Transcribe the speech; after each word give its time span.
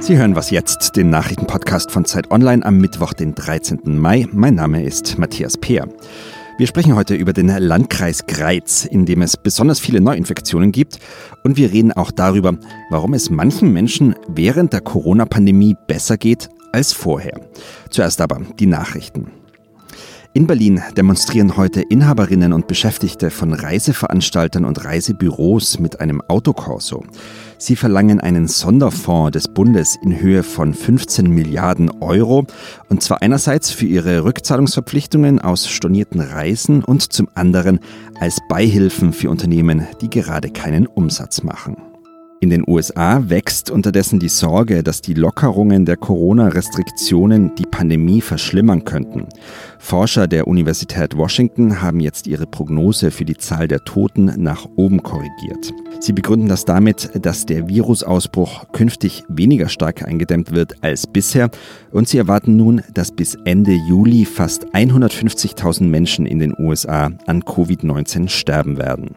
Sie 0.00 0.16
hören 0.16 0.34
was 0.34 0.50
jetzt, 0.50 0.96
den 0.96 1.10
Nachrichtenpodcast 1.10 1.90
von 1.90 2.06
Zeit 2.06 2.30
Online 2.30 2.64
am 2.64 2.78
Mittwoch, 2.78 3.12
den 3.12 3.34
13. 3.34 3.80
Mai. 3.84 4.26
Mein 4.32 4.54
Name 4.54 4.82
ist 4.82 5.18
Matthias 5.18 5.58
Peer. 5.58 5.88
Wir 6.56 6.66
sprechen 6.66 6.94
heute 6.94 7.14
über 7.14 7.34
den 7.34 7.48
Landkreis 7.48 8.26
Greiz, 8.26 8.86
in 8.86 9.04
dem 9.04 9.20
es 9.20 9.36
besonders 9.36 9.78
viele 9.78 10.00
Neuinfektionen 10.00 10.72
gibt. 10.72 10.98
Und 11.44 11.58
wir 11.58 11.70
reden 11.70 11.92
auch 11.92 12.10
darüber, 12.10 12.56
warum 12.88 13.12
es 13.12 13.28
manchen 13.28 13.74
Menschen 13.74 14.14
während 14.26 14.72
der 14.72 14.80
Corona-Pandemie 14.80 15.76
besser 15.86 16.16
geht 16.16 16.48
als 16.72 16.94
vorher. 16.94 17.38
Zuerst 17.90 18.22
aber 18.22 18.40
die 18.58 18.66
Nachrichten. 18.66 19.39
In 20.32 20.46
Berlin 20.46 20.80
demonstrieren 20.96 21.56
heute 21.56 21.80
Inhaberinnen 21.80 22.52
und 22.52 22.68
Beschäftigte 22.68 23.30
von 23.30 23.52
Reiseveranstaltern 23.52 24.64
und 24.64 24.84
Reisebüros 24.84 25.80
mit 25.80 25.98
einem 25.98 26.22
Autokorso. 26.28 27.02
Sie 27.58 27.74
verlangen 27.74 28.20
einen 28.20 28.46
Sonderfonds 28.46 29.32
des 29.32 29.48
Bundes 29.48 29.98
in 30.04 30.20
Höhe 30.20 30.44
von 30.44 30.72
15 30.72 31.28
Milliarden 31.28 31.90
Euro, 32.00 32.46
und 32.88 33.02
zwar 33.02 33.22
einerseits 33.22 33.72
für 33.72 33.86
ihre 33.86 34.22
Rückzahlungsverpflichtungen 34.22 35.40
aus 35.40 35.68
stornierten 35.68 36.20
Reisen 36.20 36.84
und 36.84 37.12
zum 37.12 37.28
anderen 37.34 37.80
als 38.20 38.38
Beihilfen 38.48 39.12
für 39.12 39.30
Unternehmen, 39.30 39.88
die 40.00 40.10
gerade 40.10 40.50
keinen 40.50 40.86
Umsatz 40.86 41.42
machen. 41.42 41.76
In 42.42 42.48
den 42.48 42.64
USA 42.66 43.28
wächst 43.28 43.70
unterdessen 43.70 44.18
die 44.18 44.30
Sorge, 44.30 44.82
dass 44.82 45.02
die 45.02 45.12
Lockerungen 45.12 45.84
der 45.84 45.98
Corona-Restriktionen 45.98 47.54
die 47.56 47.66
Pandemie 47.66 48.22
verschlimmern 48.22 48.86
könnten. 48.86 49.26
Forscher 49.82 50.28
der 50.28 50.46
Universität 50.46 51.16
Washington 51.16 51.80
haben 51.80 52.00
jetzt 52.00 52.26
ihre 52.26 52.46
Prognose 52.46 53.10
für 53.10 53.24
die 53.24 53.38
Zahl 53.38 53.66
der 53.66 53.80
Toten 53.80 54.30
nach 54.36 54.68
oben 54.76 55.02
korrigiert. 55.02 55.72
Sie 56.00 56.12
begründen 56.12 56.48
das 56.48 56.66
damit, 56.66 57.10
dass 57.20 57.46
der 57.46 57.66
Virusausbruch 57.66 58.66
künftig 58.72 59.24
weniger 59.28 59.68
stark 59.68 60.06
eingedämmt 60.06 60.52
wird 60.52 60.84
als 60.84 61.06
bisher 61.06 61.50
und 61.92 62.08
sie 62.08 62.18
erwarten 62.18 62.56
nun, 62.56 62.82
dass 62.92 63.10
bis 63.10 63.36
Ende 63.46 63.72
Juli 63.72 64.26
fast 64.26 64.66
150.000 64.66 65.84
Menschen 65.84 66.26
in 66.26 66.38
den 66.38 66.54
USA 66.58 67.10
an 67.26 67.42
Covid-19 67.42 68.28
sterben 68.28 68.76
werden. 68.76 69.16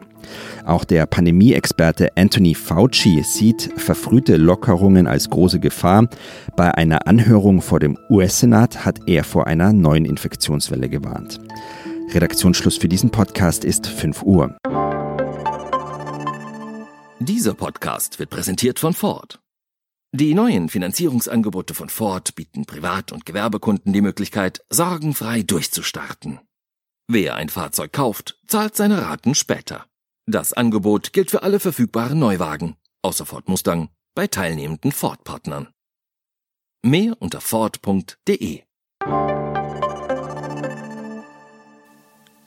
Auch 0.64 0.84
der 0.84 1.06
Pandemie-Experte 1.06 2.08
Anthony 2.16 2.54
Fauci 2.54 3.22
sieht 3.22 3.70
verfrühte 3.76 4.36
Lockerungen 4.36 5.06
als 5.06 5.28
große 5.28 5.60
Gefahr. 5.60 6.08
Bei 6.56 6.74
einer 6.74 7.06
Anhörung 7.06 7.60
vor 7.60 7.80
dem 7.80 7.98
US-Senat 8.08 8.84
hat 8.84 9.00
er 9.06 9.24
vor 9.24 9.46
einer 9.46 9.72
neuen 9.72 10.04
Infektionswelle 10.54 10.88
gewarnt. 10.88 11.40
Redaktionsschluss 12.14 12.76
für 12.76 12.88
diesen 12.88 13.10
Podcast 13.10 13.64
ist 13.64 13.86
5 13.86 14.22
Uhr. 14.22 14.56
Dieser 17.18 17.54
Podcast 17.54 18.18
wird 18.18 18.30
präsentiert 18.30 18.78
von 18.78 18.94
Ford. 18.94 19.40
Die 20.12 20.34
neuen 20.34 20.68
Finanzierungsangebote 20.68 21.74
von 21.74 21.88
Ford 21.88 22.36
bieten 22.36 22.66
Privat- 22.66 23.10
und 23.10 23.26
Gewerbekunden 23.26 23.92
die 23.92 24.00
Möglichkeit, 24.00 24.62
sorgenfrei 24.70 25.42
durchzustarten. 25.42 26.38
Wer 27.08 27.34
ein 27.34 27.48
Fahrzeug 27.48 27.92
kauft, 27.92 28.38
zahlt 28.46 28.76
seine 28.76 29.02
Raten 29.02 29.34
später. 29.34 29.86
Das 30.26 30.52
Angebot 30.52 31.12
gilt 31.12 31.30
für 31.30 31.42
alle 31.42 31.58
verfügbaren 31.58 32.18
Neuwagen, 32.18 32.76
außer 33.02 33.26
Ford 33.26 33.48
Mustang, 33.48 33.88
bei 34.14 34.28
teilnehmenden 34.28 34.92
Ford-Partnern. 34.92 35.68
Mehr 36.84 37.16
unter 37.20 37.40
Ford.de. 37.40 38.62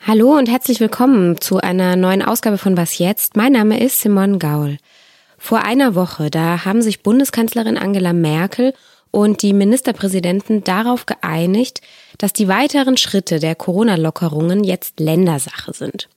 Hallo 0.07 0.37
und 0.37 0.47
herzlich 0.47 0.79
willkommen 0.79 1.41
zu 1.41 1.57
einer 1.57 1.97
neuen 1.97 2.21
Ausgabe 2.21 2.57
von 2.57 2.77
Was 2.77 2.97
jetzt? 2.97 3.35
Mein 3.35 3.51
Name 3.51 3.77
ist 3.83 3.99
Simon 3.99 4.39
Gaul. 4.39 4.77
Vor 5.37 5.65
einer 5.65 5.95
Woche, 5.95 6.31
da 6.31 6.63
haben 6.63 6.81
sich 6.81 7.03
Bundeskanzlerin 7.03 7.77
Angela 7.77 8.13
Merkel 8.13 8.73
und 9.11 9.41
die 9.41 9.51
Ministerpräsidenten 9.51 10.63
darauf 10.63 11.07
geeinigt, 11.07 11.81
dass 12.19 12.31
die 12.31 12.47
weiteren 12.47 12.95
Schritte 12.95 13.39
der 13.39 13.55
Corona-Lockerungen 13.55 14.63
jetzt 14.63 15.01
Ländersache 15.01 15.73
sind 15.73 16.07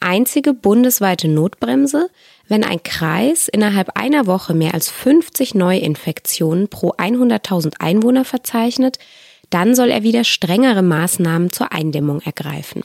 einzige 0.00 0.54
bundesweite 0.54 1.28
Notbremse, 1.28 2.10
wenn 2.48 2.64
ein 2.64 2.82
Kreis 2.82 3.48
innerhalb 3.48 3.96
einer 3.96 4.26
Woche 4.26 4.54
mehr 4.54 4.74
als 4.74 4.90
50 4.90 5.54
Neuinfektionen 5.54 6.68
pro 6.68 6.92
100.000 6.92 7.74
Einwohner 7.78 8.24
verzeichnet, 8.24 8.98
dann 9.50 9.74
soll 9.74 9.90
er 9.90 10.02
wieder 10.02 10.24
strengere 10.24 10.82
Maßnahmen 10.82 11.52
zur 11.52 11.72
Eindämmung 11.72 12.20
ergreifen. 12.22 12.82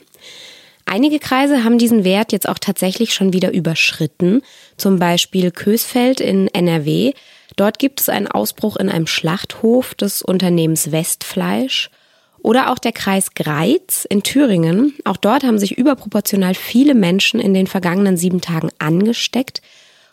Einige 0.88 1.18
Kreise 1.18 1.64
haben 1.64 1.78
diesen 1.78 2.04
Wert 2.04 2.30
jetzt 2.30 2.48
auch 2.48 2.60
tatsächlich 2.60 3.12
schon 3.12 3.32
wieder 3.32 3.52
überschritten, 3.52 4.42
zum 4.76 5.00
Beispiel 5.00 5.50
Kösfeld 5.50 6.20
in 6.20 6.46
NRW. 6.46 7.12
Dort 7.56 7.80
gibt 7.80 8.00
es 8.00 8.08
einen 8.08 8.28
Ausbruch 8.28 8.76
in 8.76 8.88
einem 8.88 9.08
Schlachthof 9.08 9.96
des 9.96 10.22
Unternehmens 10.22 10.92
Westfleisch 10.92 11.90
oder 12.38 12.70
auch 12.70 12.78
der 12.78 12.92
Kreis 12.92 13.34
Greiz 13.34 14.06
in 14.08 14.22
Thüringen. 14.22 14.94
Auch 15.04 15.16
dort 15.16 15.42
haben 15.42 15.58
sich 15.58 15.76
überproportional 15.76 16.54
viele 16.54 16.94
Menschen 16.94 17.40
in 17.40 17.52
den 17.52 17.66
vergangenen 17.66 18.16
sieben 18.16 18.40
Tagen 18.40 18.70
angesteckt. 18.78 19.62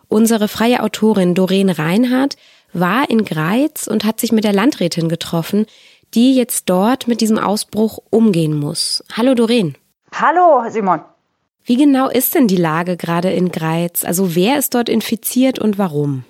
Unsere 0.07 0.47
freie 0.47 0.81
Autorin 0.81 1.35
Doreen 1.35 1.69
Reinhardt 1.69 2.35
war 2.73 3.07
in 3.11 3.25
Greiz 3.25 3.85
und 3.85 4.05
hat 4.05 4.19
sich 4.19 4.31
mit 4.31 4.43
der 4.43 4.53
Landrätin 4.53 5.07
getroffen, 5.07 5.67
die 6.15 6.35
jetzt 6.35 6.63
dort 6.67 7.07
mit 7.07 7.21
diesem 7.21 7.37
Ausbruch 7.37 7.99
umgehen 8.09 8.55
muss. 8.55 9.03
Hallo 9.15 9.35
Doreen. 9.35 9.75
Hallo 10.15 10.69
Simon. 10.69 11.01
Wie 11.65 11.75
genau 11.75 12.07
ist 12.07 12.35
denn 12.35 12.47
die 12.47 12.55
Lage 12.57 12.97
gerade 12.97 13.31
in 13.31 13.51
Greiz? 13.51 14.03
Also 14.05 14.35
wer 14.35 14.59
ist 14.59 14.75
dort 14.75 14.87
infiziert 14.87 15.57
und 15.57 15.79
warum? 15.79 16.23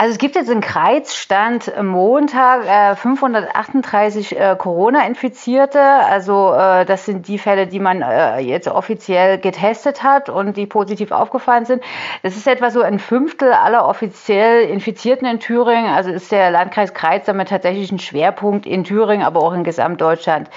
Also 0.00 0.12
es 0.12 0.18
gibt 0.18 0.36
jetzt 0.36 0.48
in 0.48 0.60
Kreizstand 0.60 1.72
Montag 1.82 2.64
äh, 2.68 2.94
538 2.94 4.38
äh, 4.38 4.54
Corona-Infizierte. 4.56 5.80
Also 5.80 6.52
äh, 6.52 6.84
das 6.84 7.04
sind 7.04 7.26
die 7.26 7.36
Fälle, 7.36 7.66
die 7.66 7.80
man 7.80 8.02
äh, 8.02 8.38
jetzt 8.38 8.68
offiziell 8.68 9.38
getestet 9.38 10.04
hat 10.04 10.28
und 10.28 10.56
die 10.56 10.66
positiv 10.66 11.10
aufgefallen 11.10 11.64
sind. 11.64 11.82
Das 12.22 12.36
ist 12.36 12.46
etwa 12.46 12.70
so 12.70 12.80
ein 12.80 13.00
Fünftel 13.00 13.52
aller 13.52 13.88
offiziell 13.88 14.68
Infizierten 14.68 15.26
in 15.26 15.40
Thüringen. 15.40 15.92
Also 15.92 16.12
ist 16.12 16.30
der 16.30 16.52
Landkreis 16.52 16.94
Kreiz 16.94 17.26
damit 17.26 17.48
tatsächlich 17.48 17.90
ein 17.90 17.98
Schwerpunkt 17.98 18.66
in 18.66 18.84
Thüringen, 18.84 19.26
aber 19.26 19.42
auch 19.42 19.52
in 19.52 19.64
Gesamtdeutschland. 19.64 20.48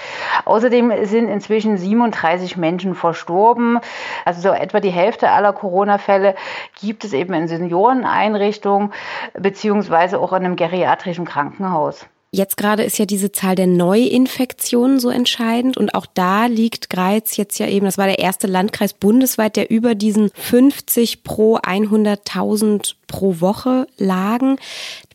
Außerdem 0.44 1.04
sind 1.04 1.28
inzwischen 1.28 1.78
37 1.78 2.56
Menschen 2.56 2.94
verstorben. 2.94 3.80
Also 4.24 4.40
so 4.40 4.54
etwa 4.54 4.78
die 4.78 4.90
Hälfte 4.90 5.30
aller 5.30 5.52
Corona-Fälle 5.52 6.36
gibt 6.80 7.02
es 7.02 7.12
eben 7.12 7.34
in 7.34 7.48
Senioreneinrichtungen 7.48 8.92
beziehungsweise 9.38 10.18
auch 10.18 10.32
in 10.32 10.44
einem 10.44 10.56
geriatrischen 10.56 11.24
Krankenhaus. 11.24 12.06
Jetzt 12.34 12.56
gerade 12.56 12.82
ist 12.82 12.98
ja 12.98 13.04
diese 13.04 13.30
Zahl 13.30 13.56
der 13.56 13.66
Neuinfektionen 13.66 14.98
so 14.98 15.10
entscheidend 15.10 15.76
und 15.76 15.94
auch 15.94 16.06
da 16.06 16.46
liegt 16.46 16.88
Greiz 16.88 17.36
jetzt 17.36 17.58
ja 17.58 17.68
eben, 17.68 17.84
das 17.84 17.98
war 17.98 18.06
der 18.06 18.20
erste 18.20 18.46
Landkreis 18.46 18.94
bundesweit, 18.94 19.54
der 19.54 19.70
über 19.70 19.94
diesen 19.94 20.30
50 20.32 21.24
pro 21.24 21.58
100.000 21.58 22.94
pro 23.06 23.42
Woche 23.42 23.86
lagen. 23.98 24.56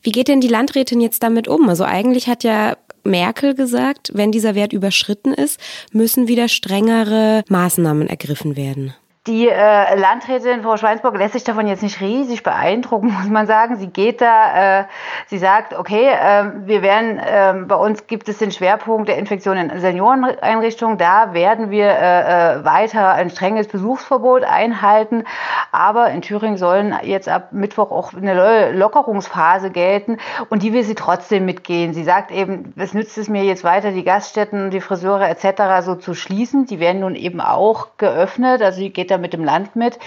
Wie 0.00 0.12
geht 0.12 0.28
denn 0.28 0.40
die 0.40 0.46
Landrätin 0.46 1.00
jetzt 1.00 1.24
damit 1.24 1.48
um? 1.48 1.68
Also 1.68 1.82
eigentlich 1.82 2.28
hat 2.28 2.44
ja 2.44 2.76
Merkel 3.02 3.56
gesagt, 3.56 4.12
wenn 4.14 4.30
dieser 4.30 4.54
Wert 4.54 4.72
überschritten 4.72 5.34
ist, 5.34 5.58
müssen 5.92 6.28
wieder 6.28 6.46
strengere 6.46 7.42
Maßnahmen 7.48 8.08
ergriffen 8.08 8.56
werden. 8.56 8.94
Die 9.28 9.46
äh, 9.46 9.94
Landrätin 9.94 10.62
Frau 10.62 10.78
Schweinsburg 10.78 11.14
lässt 11.18 11.34
sich 11.34 11.44
davon 11.44 11.66
jetzt 11.66 11.82
nicht 11.82 12.00
riesig 12.00 12.42
beeindrucken, 12.42 13.12
muss 13.18 13.28
man 13.28 13.46
sagen. 13.46 13.76
Sie 13.76 13.88
geht 13.88 14.22
da, 14.22 14.80
äh, 14.80 14.84
sie 15.26 15.36
sagt, 15.36 15.78
okay, 15.78 16.08
äh, 16.08 16.44
wir 16.64 16.80
werden, 16.80 17.18
äh, 17.18 17.52
bei 17.66 17.74
uns 17.74 18.06
gibt 18.06 18.30
es 18.30 18.38
den 18.38 18.52
Schwerpunkt 18.52 19.06
der 19.06 19.18
Infektion 19.18 19.58
in 19.58 19.80
Senioreneinrichtungen. 19.80 20.96
Da 20.96 21.34
werden 21.34 21.70
wir 21.70 21.88
äh, 21.90 22.54
äh, 22.60 22.64
weiter 22.64 23.12
ein 23.12 23.28
strenges 23.28 23.68
Besuchsverbot 23.68 24.44
einhalten. 24.44 25.24
Aber 25.72 26.08
in 26.08 26.22
Thüringen 26.22 26.56
sollen 26.56 26.96
jetzt 27.02 27.28
ab 27.28 27.48
Mittwoch 27.52 27.90
auch 27.90 28.14
eine 28.14 28.72
Lockerungsphase 28.72 29.70
gelten 29.70 30.16
und 30.48 30.62
die 30.62 30.72
will 30.72 30.84
sie 30.84 30.94
trotzdem 30.94 31.44
mitgehen. 31.44 31.92
Sie 31.92 32.04
sagt 32.04 32.30
eben, 32.30 32.72
es 32.78 32.94
nützt 32.94 33.18
es 33.18 33.28
mir 33.28 33.44
jetzt 33.44 33.62
weiter, 33.62 33.90
die 33.90 34.04
Gaststätten, 34.04 34.70
die 34.70 34.80
Friseure 34.80 35.28
etc. 35.28 35.84
so 35.84 35.96
zu 35.96 36.14
schließen. 36.14 36.64
Die 36.64 36.80
werden 36.80 37.02
nun 37.02 37.14
eben 37.14 37.42
auch 37.42 37.88
geöffnet. 37.98 38.62
Also 38.62 38.78
sie 38.78 38.88
geht 38.88 39.10
da 39.10 39.17
mit 39.18 39.32
dem 39.32 39.44
Land 39.44 39.76
mit, 39.76 39.98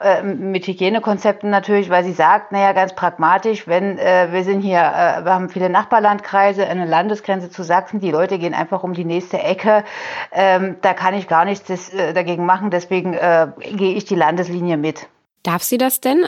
äh, 0.00 0.22
mit 0.22 0.66
Hygienekonzepten 0.66 1.50
natürlich, 1.50 1.90
weil 1.90 2.04
sie 2.04 2.12
sagt, 2.12 2.52
naja, 2.52 2.72
ganz 2.72 2.94
pragmatisch, 2.94 3.66
wenn 3.66 3.98
äh, 3.98 4.28
wir 4.30 4.44
sind 4.44 4.60
hier, 4.60 4.78
äh, 4.78 5.24
wir 5.24 5.34
haben 5.34 5.48
viele 5.48 5.70
Nachbarlandkreise, 5.70 6.66
eine 6.66 6.86
Landesgrenze 6.86 7.50
zu 7.50 7.62
Sachsen, 7.62 8.00
die 8.00 8.10
Leute 8.10 8.38
gehen 8.38 8.54
einfach 8.54 8.82
um 8.82 8.94
die 8.94 9.04
nächste 9.04 9.38
Ecke, 9.38 9.84
ähm, 10.32 10.76
da 10.82 10.94
kann 10.94 11.14
ich 11.14 11.28
gar 11.28 11.44
nichts 11.44 11.66
des, 11.66 11.92
äh, 11.92 12.12
dagegen 12.12 12.46
machen, 12.46 12.70
deswegen 12.70 13.14
äh, 13.14 13.48
gehe 13.58 13.94
ich 13.94 14.04
die 14.04 14.16
Landeslinie 14.16 14.76
mit. 14.76 15.08
Darf 15.42 15.62
sie 15.62 15.78
das 15.78 16.00
denn? 16.00 16.26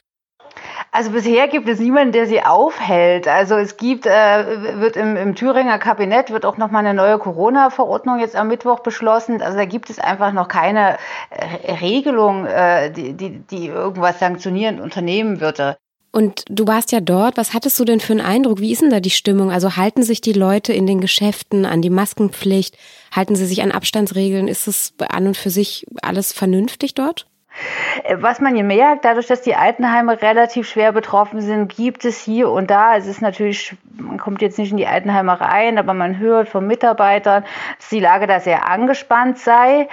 Also 0.95 1.11
bisher 1.11 1.49
gibt 1.49 1.67
es 1.71 1.81
niemanden, 1.81 2.13
der 2.13 2.27
sie 2.27 2.43
aufhält. 2.43 3.27
Also 3.27 3.57
es 3.57 3.79
gibt, 3.79 4.05
äh, 4.05 4.79
wird 4.79 4.99
im, 4.99 5.17
im 5.17 5.35
Thüringer 5.35 5.79
Kabinett 5.79 6.31
wird 6.31 6.45
auch 6.45 6.59
nochmal 6.59 6.85
eine 6.85 6.93
neue 6.93 7.19
Corona-Verordnung 7.19 8.21
jetzt 8.21 8.37
am 8.37 8.49
Mittwoch 8.49 8.81
beschlossen. 8.81 9.41
Also 9.41 9.57
da 9.57 9.65
gibt 9.65 9.89
es 9.89 9.99
einfach 9.99 10.33
noch 10.33 10.49
keine 10.49 10.99
äh, 11.31 11.73
Regelung, 11.81 12.45
äh, 12.45 12.91
die, 12.91 13.15
die, 13.15 13.39
die 13.39 13.69
irgendwas 13.69 14.19
sanktionierend 14.19 14.83
unternehmen 14.83 15.41
würde. 15.41 15.79
Und 16.11 16.45
du 16.51 16.67
warst 16.67 16.93
ja 16.93 17.01
dort. 17.01 17.39
Was 17.39 17.55
hattest 17.55 17.81
du 17.81 17.87
denn 17.87 18.01
für 18.01 18.13
einen 18.13 18.21
Eindruck? 18.21 18.61
Wie 18.61 18.71
ist 18.71 18.83
denn 18.83 18.91
da 18.91 19.01
die 19.01 19.09
Stimmung? 19.09 19.51
Also 19.51 19.77
halten 19.77 20.03
sich 20.03 20.21
die 20.21 20.35
Leute 20.35 20.75
in 20.75 20.87
den 20.87 21.01
Geschäften 21.01 21.65
an 21.65 21.81
die 21.81 21.89
Maskenpflicht? 21.89 22.77
Halten 23.11 23.35
sie 23.35 23.47
sich 23.47 23.63
an 23.63 23.73
Abstandsregeln? 23.73 24.47
Ist 24.47 24.69
es 24.69 24.93
an 24.99 25.27
und 25.27 25.39
für 25.39 25.49
sich 25.49 25.87
alles 26.03 26.35
vernünftig 26.35 26.93
dort? 26.93 27.25
Was 28.17 28.41
man 28.41 28.55
hier 28.55 28.65
merkt, 28.65 29.05
dadurch, 29.05 29.27
dass 29.27 29.43
die 29.43 29.55
Altenheime 29.55 30.21
relativ 30.23 30.69
schwer 30.69 30.93
betroffen 30.93 31.41
sind, 31.41 31.75
gibt 31.75 32.05
es 32.05 32.19
hier 32.19 32.51
und 32.51 32.71
da, 32.71 32.97
es 32.97 33.07
ist 33.07 33.21
natürlich, 33.21 33.77
man 33.95 34.19
kommt 34.19 34.41
jetzt 34.41 34.59
nicht 34.59 34.71
in 34.71 34.79
die 34.79 34.87
Altenheime 34.87 35.41
rein, 35.41 35.79
aber 35.79 35.93
man 35.93 36.19
hört 36.19 36.49
von 36.49 36.67
Mitarbeitern, 36.67 37.45
dass 37.79 37.89
die 37.91 38.01
Lage 38.01 38.27
da 38.27 38.41
sehr 38.41 38.67
angespannt 38.69 39.39
sei. 39.39 39.89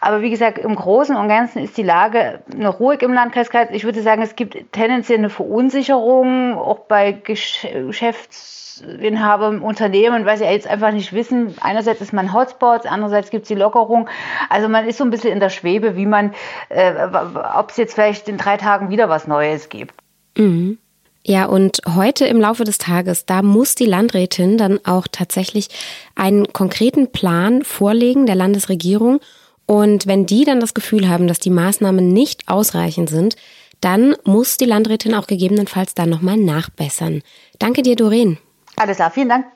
Aber 0.00 0.20
wie 0.22 0.30
gesagt, 0.30 0.58
im 0.58 0.74
Großen 0.74 1.14
und 1.16 1.28
Ganzen 1.28 1.62
ist 1.62 1.76
die 1.76 1.82
Lage 1.82 2.42
noch 2.56 2.80
ruhig 2.80 3.02
im 3.02 3.12
Landkreis. 3.12 3.48
Ich 3.70 3.84
würde 3.84 4.02
sagen, 4.02 4.22
es 4.22 4.34
gibt 4.34 4.72
tendenziell 4.72 5.18
eine 5.18 5.30
Verunsicherung, 5.30 6.58
auch 6.58 6.80
bei 6.80 7.12
Geschäfts 7.12 8.64
Inhaber 8.82 9.48
im 9.48 9.62
Unternehmen, 9.62 10.26
weil 10.26 10.36
sie 10.36 10.44
jetzt 10.44 10.66
einfach 10.66 10.90
nicht 10.90 11.12
wissen, 11.12 11.54
einerseits 11.60 12.00
ist 12.00 12.12
man 12.12 12.32
Hotspot, 12.32 12.86
andererseits 12.86 13.30
gibt 13.30 13.42
es 13.42 13.48
die 13.48 13.54
Lockerung. 13.54 14.08
Also 14.48 14.68
man 14.68 14.86
ist 14.86 14.98
so 14.98 15.04
ein 15.04 15.10
bisschen 15.10 15.32
in 15.32 15.40
der 15.40 15.50
Schwebe, 15.50 15.96
wie 15.96 16.06
man, 16.06 16.34
äh, 16.70 17.03
ob 17.12 17.70
es 17.70 17.76
jetzt 17.76 17.94
vielleicht 17.94 18.28
in 18.28 18.38
drei 18.38 18.56
Tagen 18.56 18.90
wieder 18.90 19.08
was 19.08 19.26
Neues 19.26 19.68
gibt. 19.68 19.94
Mhm. 20.36 20.78
Ja, 21.26 21.46
und 21.46 21.80
heute 21.94 22.26
im 22.26 22.38
Laufe 22.38 22.64
des 22.64 22.76
Tages, 22.76 23.24
da 23.24 23.40
muss 23.40 23.74
die 23.74 23.86
Landrätin 23.86 24.58
dann 24.58 24.78
auch 24.84 25.06
tatsächlich 25.10 25.68
einen 26.14 26.52
konkreten 26.52 27.12
Plan 27.12 27.64
vorlegen 27.64 28.26
der 28.26 28.34
Landesregierung. 28.34 29.20
Und 29.64 30.06
wenn 30.06 30.26
die 30.26 30.44
dann 30.44 30.60
das 30.60 30.74
Gefühl 30.74 31.08
haben, 31.08 31.26
dass 31.26 31.38
die 31.38 31.48
Maßnahmen 31.48 32.12
nicht 32.12 32.48
ausreichend 32.48 33.08
sind, 33.08 33.36
dann 33.80 34.14
muss 34.24 34.58
die 34.58 34.66
Landrätin 34.66 35.14
auch 35.14 35.26
gegebenenfalls 35.26 35.94
dann 35.94 36.10
nochmal 36.10 36.36
nachbessern. 36.36 37.22
Danke 37.58 37.80
dir, 37.80 37.96
Doreen. 37.96 38.38
Alles 38.76 38.96
klar, 38.96 39.10
vielen 39.10 39.30
Dank. 39.30 39.46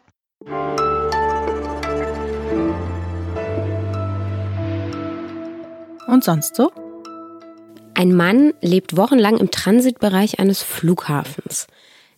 Und 6.06 6.24
sonst 6.24 6.56
so? 6.56 6.72
Ein 7.98 8.14
Mann 8.14 8.54
lebt 8.60 8.96
wochenlang 8.96 9.38
im 9.38 9.50
Transitbereich 9.50 10.38
eines 10.38 10.62
Flughafens. 10.62 11.66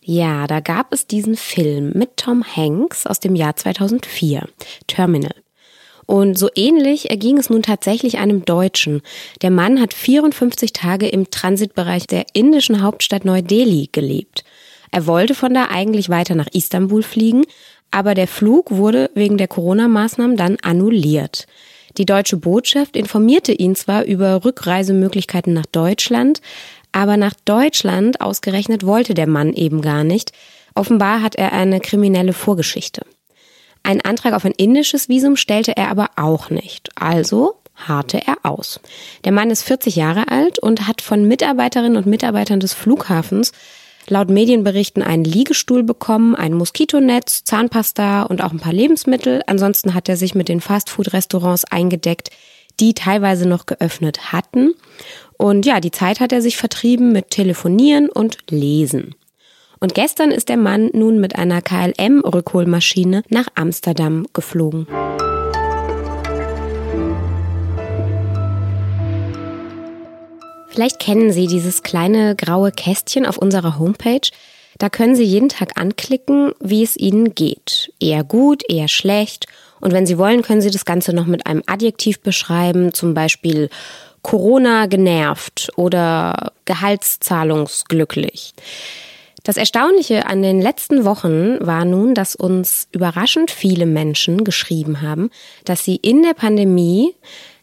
Ja, 0.03 0.45
da 0.45 0.59
gab 0.59 0.93
es 0.93 1.07
diesen 1.07 1.35
Film 1.35 1.93
mit 1.95 2.17
Tom 2.17 2.43
Hanks 2.43 3.07
aus 3.07 3.19
dem 3.19 3.33
Jahr 3.33 3.55
2004, 3.55 4.47
Terminal. 4.85 5.33
Und 6.05 6.37
so 6.37 6.49
ähnlich 6.53 7.09
erging 7.09 7.39
es 7.39 7.49
nun 7.49 7.63
tatsächlich 7.63 8.19
einem 8.19 8.45
Deutschen. 8.45 9.01
Der 9.41 9.49
Mann 9.49 9.81
hat 9.81 9.95
54 9.95 10.71
Tage 10.71 11.07
im 11.07 11.31
Transitbereich 11.31 12.05
der 12.05 12.25
indischen 12.33 12.83
Hauptstadt 12.83 13.25
Neu-Delhi 13.25 13.89
gelebt. 13.91 14.43
Er 14.91 15.07
wollte 15.07 15.33
von 15.33 15.51
da 15.51 15.69
eigentlich 15.71 16.09
weiter 16.09 16.35
nach 16.35 16.49
Istanbul 16.53 17.01
fliegen, 17.01 17.43
aber 17.89 18.13
der 18.13 18.27
Flug 18.27 18.69
wurde 18.69 19.09
wegen 19.15 19.39
der 19.39 19.47
Corona-Maßnahmen 19.47 20.37
dann 20.37 20.57
annulliert. 20.61 21.47
Die 21.97 22.05
deutsche 22.05 22.37
Botschaft 22.37 22.95
informierte 22.95 23.51
ihn 23.51 23.75
zwar 23.75 24.03
über 24.03 24.43
Rückreisemöglichkeiten 24.45 25.53
nach 25.53 25.65
Deutschland, 25.65 26.41
aber 26.91 27.17
nach 27.17 27.33
Deutschland 27.45 28.21
ausgerechnet 28.21 28.85
wollte 28.85 29.13
der 29.13 29.27
Mann 29.27 29.53
eben 29.53 29.81
gar 29.81 30.03
nicht. 30.03 30.31
Offenbar 30.75 31.21
hat 31.21 31.35
er 31.35 31.51
eine 31.51 31.79
kriminelle 31.79 32.33
Vorgeschichte. 32.33 33.05
Ein 33.83 34.01
Antrag 34.01 34.33
auf 34.33 34.45
ein 34.45 34.53
indisches 34.55 35.09
Visum 35.09 35.35
stellte 35.35 35.75
er 35.75 35.89
aber 35.89 36.09
auch 36.15 36.49
nicht. 36.49 36.89
Also 36.95 37.55
harrte 37.75 38.21
er 38.25 38.37
aus. 38.43 38.79
Der 39.25 39.31
Mann 39.31 39.49
ist 39.49 39.63
40 39.63 39.95
Jahre 39.95 40.27
alt 40.29 40.59
und 40.59 40.87
hat 40.87 41.01
von 41.01 41.27
Mitarbeiterinnen 41.27 41.97
und 41.97 42.05
Mitarbeitern 42.05 42.59
des 42.59 42.73
Flughafens 42.73 43.51
laut 44.07 44.29
Medienberichten 44.29 45.03
einen 45.03 45.23
Liegestuhl 45.23 45.83
bekommen, 45.83 46.35
ein 46.35 46.53
Moskitonetz, 46.53 47.43
Zahnpasta 47.43 48.23
und 48.23 48.41
auch 48.43 48.51
ein 48.51 48.59
paar 48.59 48.73
Lebensmittel. 48.73 49.41
Ansonsten 49.47 49.93
hat 49.93 50.09
er 50.09 50.17
sich 50.17 50.35
mit 50.35 50.49
den 50.49 50.61
Fastfood-Restaurants 50.61 51.65
eingedeckt, 51.65 52.29
die 52.79 52.93
teilweise 52.93 53.47
noch 53.47 53.65
geöffnet 53.65 54.31
hatten. 54.31 54.73
Und 55.37 55.65
ja, 55.65 55.79
die 55.79 55.91
Zeit 55.91 56.19
hat 56.19 56.31
er 56.31 56.41
sich 56.41 56.57
vertrieben 56.57 57.11
mit 57.11 57.29
Telefonieren 57.29 58.09
und 58.09 58.37
Lesen. 58.49 59.15
Und 59.79 59.95
gestern 59.95 60.29
ist 60.29 60.49
der 60.49 60.57
Mann 60.57 60.91
nun 60.93 61.19
mit 61.19 61.35
einer 61.35 61.61
KLM-Rückholmaschine 61.61 63.23
nach 63.29 63.47
Amsterdam 63.55 64.27
geflogen. 64.33 64.85
Vielleicht 70.71 70.99
kennen 70.99 71.33
Sie 71.33 71.47
dieses 71.47 71.83
kleine 71.83 72.33
graue 72.33 72.71
Kästchen 72.71 73.25
auf 73.25 73.37
unserer 73.37 73.77
Homepage. 73.77 74.21
Da 74.77 74.89
können 74.89 75.17
Sie 75.17 75.23
jeden 75.23 75.49
Tag 75.49 75.77
anklicken, 75.79 76.53
wie 76.61 76.81
es 76.81 76.95
Ihnen 76.95 77.35
geht. 77.35 77.91
Eher 77.99 78.23
gut, 78.23 78.63
eher 78.69 78.87
schlecht. 78.87 79.47
Und 79.81 79.91
wenn 79.91 80.05
Sie 80.05 80.17
wollen, 80.17 80.43
können 80.43 80.61
Sie 80.61 80.71
das 80.71 80.85
Ganze 80.85 81.11
noch 81.11 81.25
mit 81.25 81.45
einem 81.45 81.61
Adjektiv 81.65 82.21
beschreiben, 82.21 82.93
zum 82.93 83.13
Beispiel 83.13 83.69
Corona 84.21 84.85
genervt 84.85 85.71
oder 85.75 86.53
Gehaltszahlungsglücklich. 86.63 88.53
Das 89.43 89.57
Erstaunliche 89.57 90.27
an 90.27 90.41
den 90.41 90.61
letzten 90.61 91.03
Wochen 91.03 91.57
war 91.59 91.83
nun, 91.83 92.13
dass 92.13 92.35
uns 92.35 92.87
überraschend 92.91 93.51
viele 93.51 93.87
Menschen 93.87 94.43
geschrieben 94.43 95.01
haben, 95.01 95.31
dass 95.65 95.83
sie 95.83 95.95
in 95.95 96.21
der 96.21 96.35
Pandemie 96.35 97.15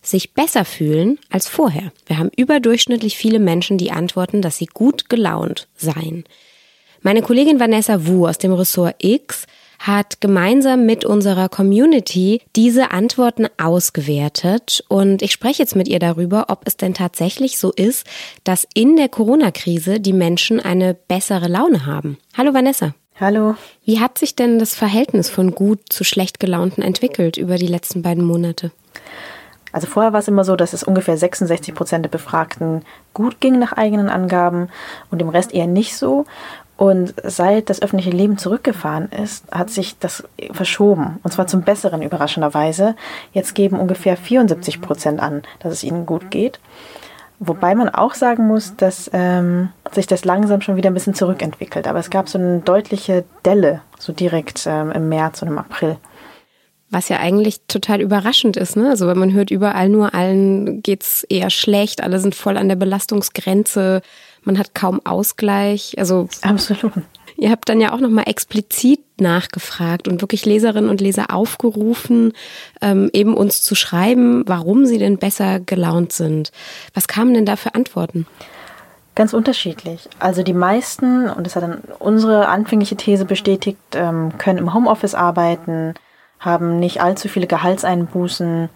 sich 0.02 0.34
besser 0.34 0.64
fühlen 0.64 1.18
als 1.30 1.48
vorher. 1.48 1.92
Wir 2.06 2.18
haben 2.18 2.30
überdurchschnittlich 2.36 3.16
viele 3.16 3.38
Menschen, 3.38 3.78
die 3.78 3.90
antworten, 3.90 4.42
dass 4.42 4.56
sie 4.56 4.66
gut 4.66 5.08
gelaunt 5.08 5.68
seien. 5.76 6.24
Meine 7.02 7.22
Kollegin 7.22 7.60
Vanessa 7.60 8.06
Wu 8.06 8.26
aus 8.26 8.38
dem 8.38 8.52
Ressort 8.52 8.96
X 8.98 9.46
hat 9.78 10.20
gemeinsam 10.20 10.86
mit 10.86 11.04
unserer 11.04 11.48
Community 11.48 12.42
diese 12.56 12.90
Antworten 12.90 13.46
ausgewertet 13.58 14.84
und 14.88 15.22
ich 15.22 15.32
spreche 15.32 15.62
jetzt 15.62 15.76
mit 15.76 15.86
ihr 15.86 16.00
darüber, 16.00 16.46
ob 16.48 16.66
es 16.66 16.76
denn 16.76 16.94
tatsächlich 16.94 17.58
so 17.58 17.70
ist, 17.72 18.06
dass 18.44 18.66
in 18.74 18.96
der 18.96 19.08
Corona-Krise 19.08 20.00
die 20.00 20.12
Menschen 20.12 20.58
eine 20.58 20.94
bessere 20.94 21.48
Laune 21.48 21.86
haben. 21.86 22.18
Hallo 22.36 22.54
Vanessa. 22.54 22.94
Hallo. 23.20 23.56
Wie 23.84 24.00
hat 24.00 24.18
sich 24.18 24.36
denn 24.36 24.58
das 24.58 24.74
Verhältnis 24.74 25.28
von 25.28 25.52
gut 25.52 25.80
zu 25.88 26.04
schlecht 26.04 26.38
gelaunten 26.38 26.82
entwickelt 26.82 27.36
über 27.36 27.56
die 27.56 27.66
letzten 27.66 28.02
beiden 28.02 28.24
Monate? 28.24 28.70
Also 29.72 29.86
vorher 29.86 30.12
war 30.12 30.20
es 30.20 30.28
immer 30.28 30.44
so, 30.44 30.56
dass 30.56 30.72
es 30.72 30.82
ungefähr 30.82 31.16
66 31.16 31.74
Prozent 31.74 32.04
der 32.04 32.10
Befragten 32.10 32.82
gut 33.14 33.40
ging 33.40 33.58
nach 33.58 33.72
eigenen 33.72 34.08
Angaben 34.08 34.68
und 35.10 35.20
dem 35.20 35.28
Rest 35.28 35.52
eher 35.52 35.66
nicht 35.66 35.96
so. 35.96 36.24
Und 36.78 37.14
seit 37.24 37.70
das 37.70 37.82
öffentliche 37.82 38.16
Leben 38.16 38.38
zurückgefahren 38.38 39.08
ist, 39.10 39.44
hat 39.50 39.68
sich 39.68 39.98
das 39.98 40.22
verschoben. 40.52 41.18
Und 41.24 41.32
zwar 41.32 41.48
zum 41.48 41.62
Besseren 41.62 42.02
überraschenderweise. 42.02 42.94
Jetzt 43.32 43.56
geben 43.56 43.80
ungefähr 43.80 44.16
74 44.16 44.80
Prozent 44.80 45.20
an, 45.20 45.42
dass 45.58 45.72
es 45.72 45.82
ihnen 45.82 46.06
gut 46.06 46.30
geht. 46.30 46.60
Wobei 47.40 47.74
man 47.74 47.88
auch 47.88 48.14
sagen 48.14 48.46
muss, 48.46 48.76
dass 48.76 49.10
ähm, 49.12 49.70
sich 49.92 50.06
das 50.06 50.24
langsam 50.24 50.60
schon 50.60 50.76
wieder 50.76 50.90
ein 50.90 50.94
bisschen 50.94 51.14
zurückentwickelt. 51.14 51.88
Aber 51.88 51.98
es 51.98 52.10
gab 52.10 52.28
so 52.28 52.38
eine 52.38 52.60
deutliche 52.60 53.24
Delle, 53.44 53.80
so 53.98 54.12
direkt 54.12 54.64
ähm, 54.66 54.92
im 54.92 55.08
März 55.08 55.42
und 55.42 55.48
im 55.48 55.58
April. 55.58 55.96
Was 56.90 57.08
ja 57.08 57.18
eigentlich 57.18 57.60
total 57.68 58.00
überraschend 58.00 58.56
ist, 58.56 58.76
ne? 58.76 58.88
Also 58.88 59.06
wenn 59.06 59.18
man 59.18 59.32
hört 59.32 59.50
überall 59.50 59.88
nur, 59.88 60.14
allen 60.14 60.82
geht's 60.82 61.22
eher 61.24 61.50
schlecht, 61.50 62.02
alle 62.02 62.18
sind 62.18 62.34
voll 62.34 62.56
an 62.56 62.68
der 62.68 62.76
Belastungsgrenze, 62.76 64.00
man 64.42 64.58
hat 64.58 64.74
kaum 64.74 65.04
Ausgleich. 65.04 65.94
Also 65.98 66.28
absolut. 66.42 66.92
Ihr 67.36 67.50
habt 67.50 67.68
dann 67.68 67.80
ja 67.80 67.92
auch 67.92 68.00
nochmal 68.00 68.24
explizit 68.26 69.00
nachgefragt 69.20 70.08
und 70.08 70.20
wirklich 70.22 70.44
Leserinnen 70.44 70.90
und 70.90 71.00
Leser 71.00 71.32
aufgerufen, 71.32 72.32
ähm, 72.80 73.10
eben 73.12 73.34
uns 73.34 73.62
zu 73.62 73.76
schreiben, 73.76 74.42
warum 74.46 74.86
sie 74.86 74.98
denn 74.98 75.18
besser 75.18 75.60
gelaunt 75.60 76.12
sind. 76.12 76.50
Was 76.94 77.06
kamen 77.06 77.34
denn 77.34 77.46
da 77.46 77.54
für 77.54 77.76
Antworten? 77.76 78.26
Ganz 79.14 79.34
unterschiedlich. 79.34 80.08
Also 80.18 80.42
die 80.42 80.52
meisten, 80.52 81.28
und 81.28 81.46
das 81.46 81.54
hat 81.54 81.62
dann 81.62 81.82
unsere 81.98 82.48
anfängliche 82.48 82.96
These 82.96 83.24
bestätigt, 83.24 83.78
ähm, 83.94 84.36
können 84.38 84.58
im 84.58 84.74
Homeoffice 84.74 85.14
arbeiten, 85.14 85.94
haben 86.40 86.78
nicht 86.78 87.00
allzu 87.00 87.28
viele 87.28 87.46
Gehaltseinbußen 87.46 88.68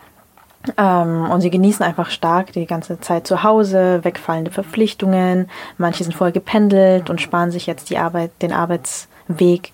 ähm, 0.76 1.30
und 1.30 1.40
sie 1.40 1.50
genießen 1.50 1.84
einfach 1.84 2.10
stark 2.10 2.52
die 2.52 2.66
ganze 2.66 3.00
Zeit 3.00 3.26
zu 3.26 3.42
Hause, 3.42 4.04
wegfallende 4.04 4.50
Verpflichtungen. 4.50 5.48
Manche 5.78 6.04
sind 6.04 6.14
voll 6.14 6.32
gependelt 6.32 7.10
und 7.10 7.20
sparen 7.20 7.50
sich 7.50 7.66
jetzt 7.66 7.90
die 7.90 7.98
Arbeit, 7.98 8.30
den 8.42 8.52
Arbeitsweg. 8.52 9.72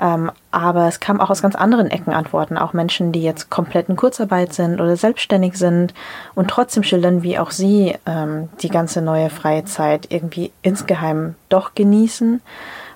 Ähm, 0.00 0.32
aber 0.50 0.88
es 0.88 1.00
kam 1.00 1.20
auch 1.20 1.30
aus 1.30 1.42
ganz 1.42 1.54
anderen 1.54 1.90
Ecken 1.90 2.12
Antworten, 2.12 2.58
auch 2.58 2.72
Menschen, 2.72 3.12
die 3.12 3.22
jetzt 3.22 3.50
komplett 3.50 3.88
in 3.88 3.96
Kurzarbeit 3.96 4.52
sind 4.52 4.80
oder 4.80 4.96
selbstständig 4.96 5.54
sind 5.54 5.94
und 6.34 6.48
trotzdem 6.48 6.82
schildern, 6.82 7.22
wie 7.22 7.38
auch 7.38 7.50
sie 7.50 7.94
ähm, 8.06 8.48
die 8.62 8.68
ganze 8.68 9.00
neue 9.00 9.30
freie 9.30 9.64
Zeit 9.64 10.06
irgendwie 10.10 10.50
insgeheim 10.62 11.36
doch 11.48 11.74
genießen 11.74 12.40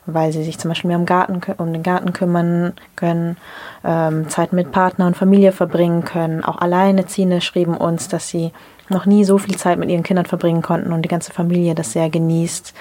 weil 0.07 0.33
sie 0.33 0.45
sich 0.45 0.59
zum 0.59 0.71
Beispiel 0.71 0.89
mehr 0.89 0.99
um, 0.99 1.07
Garten, 1.07 1.41
um 1.59 1.73
den 1.73 1.83
Garten 1.83 2.13
kümmern 2.13 2.73
können, 2.95 3.37
ähm, 3.85 4.29
Zeit 4.29 4.53
mit 4.53 4.73
Partner 4.73 5.07
und 5.07 5.17
Familie 5.17 5.53
verbringen 5.53 6.05
können. 6.05 6.45
Auch 6.45 6.59
Alleineziehende 6.59 7.41
schrieben 7.41 7.77
uns, 7.77 8.09
dass 8.09 8.29
sie 8.29 8.53
noch 8.89 9.07
nie 9.07 9.25
so 9.25 9.39
viel 9.39 9.57
Zeit 9.57 9.79
mit 9.79 9.91
ihren 9.91 10.03
Kindern 10.03 10.27
verbringen 10.27 10.63
konnten 10.63 10.93
und 10.93 11.03
die 11.03 11.09
ganze 11.09 11.33
Familie 11.33 11.75
das 11.75 11.93
sehr 11.93 12.09
genießt. 12.09 12.73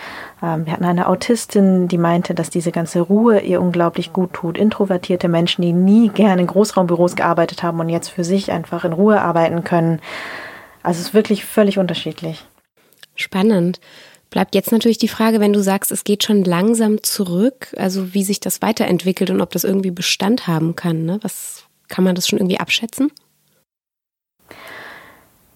Ähm, 0.43 0.65
wir 0.65 0.73
hatten 0.73 0.85
eine 0.85 1.07
Autistin, 1.07 1.87
die 1.87 1.97
meinte, 1.97 2.33
dass 2.33 2.49
diese 2.49 2.71
ganze 2.71 3.01
Ruhe 3.01 3.39
ihr 3.39 3.61
unglaublich 3.61 4.13
gut 4.13 4.33
tut. 4.33 4.57
Introvertierte 4.57 5.27
Menschen, 5.27 5.63
die 5.63 5.73
nie 5.73 6.09
gerne 6.09 6.41
in 6.41 6.47
Großraumbüros 6.47 7.15
gearbeitet 7.15 7.63
haben 7.63 7.79
und 7.79 7.89
jetzt 7.89 8.09
für 8.09 8.23
sich 8.23 8.51
einfach 8.51 8.85
in 8.85 8.93
Ruhe 8.93 9.21
arbeiten 9.21 9.63
können. 9.63 9.99
Also 10.83 10.99
es 10.99 11.07
ist 11.07 11.13
wirklich 11.13 11.45
völlig 11.45 11.79
unterschiedlich. 11.79 12.45
Spannend. 13.15 13.79
Bleibt 14.29 14.55
jetzt 14.55 14.71
natürlich 14.71 14.97
die 14.97 15.07
Frage, 15.07 15.39
wenn 15.39 15.53
du 15.53 15.61
sagst, 15.61 15.91
es 15.91 16.03
geht 16.03 16.23
schon 16.23 16.43
langsam 16.43 17.03
zurück, 17.03 17.73
also 17.77 18.13
wie 18.13 18.23
sich 18.23 18.39
das 18.39 18.61
weiterentwickelt 18.61 19.29
und 19.29 19.41
ob 19.41 19.51
das 19.51 19.63
irgendwie 19.63 19.91
Bestand 19.91 20.47
haben 20.47 20.75
kann. 20.75 21.05
Ne? 21.05 21.19
Was 21.21 21.63
kann 21.87 22.03
man 22.03 22.15
das 22.15 22.27
schon 22.27 22.39
irgendwie 22.39 22.59
abschätzen? 22.59 23.11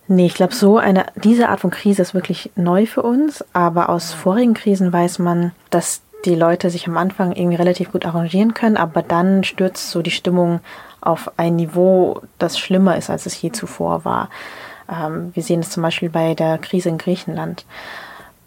Nee, 0.08 0.26
ich 0.26 0.34
glaube, 0.34 0.56
so 0.56 0.78
eine, 0.78 1.06
diese 1.16 1.50
Art 1.50 1.60
von 1.60 1.70
Krise 1.70 2.02
ist 2.02 2.16
wirklich 2.16 2.50
neu 2.56 2.88
für 2.88 3.04
uns, 3.04 3.46
aber 3.54 3.90
aus 3.90 4.12
vorigen 4.12 4.56
Krisen 4.56 4.92
weiß 4.92 5.20
man, 5.20 5.52
dass 5.70 6.02
die 6.26 6.36
Leute 6.36 6.70
sich 6.70 6.88
am 6.88 6.98
Anfang 6.98 7.32
irgendwie 7.34 7.58
relativ 7.58 7.92
gut 7.92 8.06
arrangieren 8.06 8.56
können, 8.56 8.76
aber 8.76 9.04
dann 9.04 9.44
stürzt 9.44 9.92
so 9.92 10.02
die 10.02 10.12
Stimmung 10.12 10.62
auf 11.00 11.32
ein 11.38 11.56
Niveau, 11.56 12.22
das 12.40 12.58
schlimmer 12.58 12.98
ist, 12.98 13.10
als 13.10 13.26
es 13.26 13.40
je 13.42 13.52
zuvor 13.52 14.04
war. 14.04 14.30
Ähm, 14.90 15.32
wir 15.34 15.44
sehen 15.44 15.60
es 15.60 15.70
zum 15.70 15.84
Beispiel 15.84 16.10
bei 16.10 16.34
der 16.34 16.58
Krise 16.58 16.90
in 16.90 16.98
Griechenland. 16.98 17.66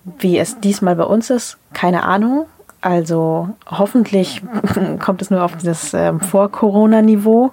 Wie 0.05 0.39
es 0.39 0.59
diesmal 0.61 0.97
bei 0.97 1.05
uns 1.05 1.31
ist, 1.31 1.59
keine 1.73 2.05
Ahnung. 2.05 2.47
Also 2.81 3.49
hoffentlich 3.67 4.43
kommt 4.99 5.23
es 5.23 5.31
nur 5.31 5.45
auf 5.45 5.57
dieses 5.57 5.95
ähm, 5.95 6.21
Vor-Corona-Niveau. 6.21 7.53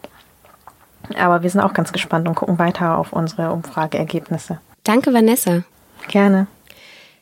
Aber 1.17 1.43
wir 1.43 1.49
sind 1.49 1.61
auch 1.61 1.73
ganz 1.73 1.91
gespannt 1.91 2.27
und 2.27 2.35
gucken 2.35 2.59
weiter 2.59 2.97
auf 2.97 3.13
unsere 3.13 3.51
Umfrageergebnisse. 3.51 4.59
Danke, 4.83 5.13
Vanessa. 5.13 5.63
Gerne. 6.07 6.47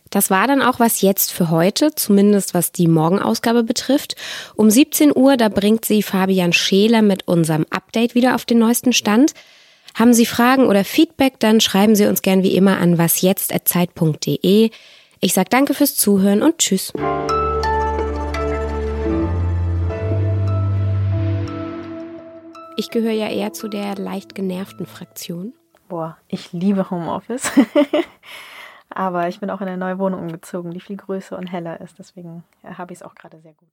Das 0.10 0.30
war 0.30 0.48
dann 0.48 0.62
auch 0.62 0.80
was 0.80 1.02
jetzt 1.02 1.34
für 1.34 1.50
heute, 1.50 1.94
zumindest 1.94 2.54
was 2.54 2.72
die 2.72 2.88
Morgenausgabe 2.88 3.64
betrifft. 3.64 4.16
Um 4.56 4.70
17 4.70 5.12
Uhr, 5.16 5.36
da 5.38 5.50
bringt 5.50 5.84
sie 5.86 6.02
Fabian 6.02 6.54
Scheler 6.54 7.02
mit 7.02 7.28
unserem 7.28 7.66
Update 7.70 8.16
wieder 8.16 8.36
auf 8.36 8.46
den 8.46 8.60
neuesten 8.60 8.94
Stand. 8.94 9.34
Haben 9.96 10.14
Sie 10.14 10.26
Fragen 10.26 10.68
oder 10.68 10.84
Feedback, 10.84 11.40
dann 11.40 11.60
schreiben 11.60 11.96
Sie 11.96 12.06
uns 12.06 12.22
gern 12.22 12.44
wie 12.44 12.56
immer 12.56 12.78
an 12.78 12.98
wasjetzt.zeit.de. 12.98 14.70
Ich 15.20 15.34
sage 15.34 15.50
danke 15.50 15.74
fürs 15.74 15.96
Zuhören 15.96 16.44
und 16.44 16.60
tschüss. 16.60 16.94
Ich 22.76 22.92
gehöre 22.92 23.14
ja 23.14 23.28
eher 23.28 23.52
zu 23.52 23.68
der 23.68 23.96
leicht 23.96 24.36
genervten 24.36 24.86
Fraktion. 24.86 25.54
Boah, 25.88 26.18
ich 26.28 26.54
liebe 26.54 26.92
Homeoffice. 26.92 27.52
Aber 28.90 29.28
ich 29.28 29.40
bin 29.40 29.50
auch 29.50 29.62
in 29.62 29.68
eine 29.68 29.78
neue 29.78 29.98
Wohnung 29.98 30.22
umgezogen, 30.22 30.72
die 30.72 30.80
viel 30.80 30.98
größer 30.98 31.36
und 31.38 31.48
heller 31.48 31.82
ist. 31.82 31.98
Deswegen 31.98 32.44
habe 32.64 32.94
ich 32.94 33.00
es 33.00 33.04
auch 33.04 33.16
gerade 33.16 33.40
sehr 33.42 33.54
gut. 33.54 33.70